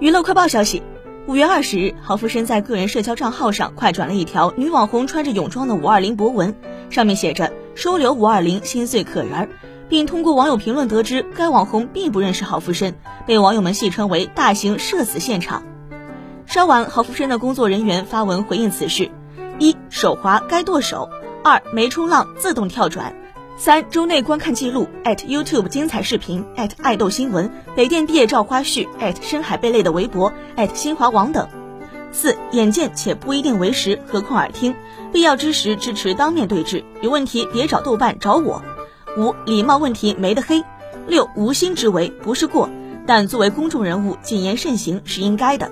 [0.00, 0.82] 娱乐快报消息，
[1.26, 6.54] 五月二十日，郝福生在个人社交账号上快转了一条女网红穿着泳装的五二零博文，
[6.90, 9.48] 上面写着“收留五二零，心碎可人儿”，
[9.88, 12.94] 并通过网友评论得知，该网红并不认识郝福生，
[13.26, 15.62] 被网友们戏称为“大型社死现场”。
[16.46, 19.10] 稍晚，郝福生的工作人员发文回应此事：
[19.58, 21.08] 一手滑该剁手；
[21.44, 23.14] 二没冲浪自动跳转。
[23.60, 26.42] 三周内观看记录 @YouTube 精彩视频
[26.82, 28.88] 爱豆新闻北电毕业照花絮
[29.20, 30.32] 深海贝类的微博
[30.72, 31.46] 新华网等。
[32.10, 34.74] 四眼见且不一定为实，何况耳听，
[35.12, 38.62] 必要之时支持当面对质，有问题别找豆瓣找我。
[39.18, 40.64] 五礼貌问题没得黑。
[41.06, 42.70] 六无心之为不是过，
[43.06, 45.70] 但作为公众人物谨言慎行是应该的。